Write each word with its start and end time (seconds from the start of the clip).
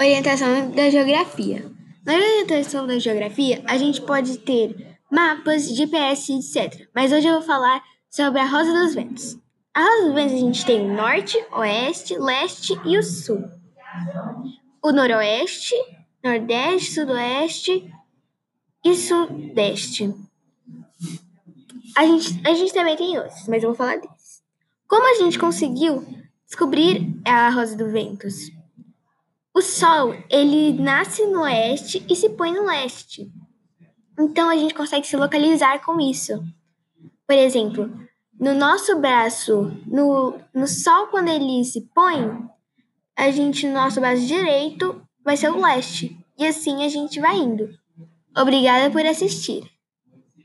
Orientação 0.00 0.70
da 0.70 0.88
geografia. 0.88 1.70
Na 2.06 2.14
orientação 2.14 2.86
da 2.86 2.98
geografia, 2.98 3.62
a 3.68 3.76
gente 3.76 4.00
pode 4.00 4.38
ter 4.38 4.96
mapas, 5.12 5.68
GPS, 5.68 6.32
etc. 6.32 6.88
Mas 6.94 7.12
hoje 7.12 7.26
eu 7.26 7.34
vou 7.34 7.42
falar 7.42 7.82
sobre 8.08 8.40
a 8.40 8.46
Rosa 8.46 8.72
dos 8.72 8.94
Ventos. 8.94 9.36
A 9.74 9.82
Rosa 9.82 10.04
dos 10.06 10.14
Ventos 10.14 10.32
a 10.32 10.38
gente 10.38 10.64
tem 10.64 10.90
o 10.90 10.94
norte, 10.94 11.36
oeste, 11.52 12.16
leste 12.16 12.80
e 12.82 12.96
o 12.96 13.02
sul. 13.02 13.44
O 14.82 14.90
noroeste, 14.90 15.74
nordeste, 16.24 16.92
sudoeste 16.92 17.92
e 18.82 18.96
sudeste. 18.96 20.14
A 21.94 22.06
gente, 22.06 22.40
a 22.48 22.54
gente 22.54 22.72
também 22.72 22.96
tem 22.96 23.18
outros, 23.18 23.46
mas 23.48 23.62
eu 23.62 23.68
vou 23.68 23.76
falar 23.76 23.96
desses. 23.96 24.42
Como 24.88 25.06
a 25.06 25.22
gente 25.22 25.38
conseguiu 25.38 26.02
descobrir 26.46 27.20
a 27.26 27.50
Rosa 27.50 27.76
dos 27.76 27.92
Ventos? 27.92 28.59
O 29.54 29.60
Sol, 29.60 30.14
ele 30.28 30.72
nasce 30.72 31.26
no 31.26 31.42
oeste 31.42 32.04
e 32.08 32.14
se 32.14 32.30
põe 32.30 32.52
no 32.52 32.66
leste. 32.66 33.30
Então 34.18 34.48
a 34.48 34.56
gente 34.56 34.74
consegue 34.74 35.06
se 35.06 35.16
localizar 35.16 35.84
com 35.84 36.00
isso. 36.00 36.42
Por 37.26 37.36
exemplo, 37.36 37.90
no 38.38 38.54
nosso 38.54 38.98
braço, 38.98 39.70
no, 39.86 40.38
no 40.54 40.66
Sol, 40.66 41.08
quando 41.08 41.28
ele 41.28 41.64
se 41.64 41.82
põe, 41.94 42.48
a 43.16 43.30
gente, 43.30 43.66
no 43.66 43.74
nosso 43.74 44.00
braço 44.00 44.26
direito, 44.26 45.02
vai 45.24 45.36
ser 45.36 45.50
o 45.50 45.60
leste. 45.60 46.16
E 46.38 46.46
assim 46.46 46.84
a 46.84 46.88
gente 46.88 47.20
vai 47.20 47.36
indo. 47.36 47.68
Obrigada 48.36 48.90
por 48.90 49.04
assistir. 49.04 49.64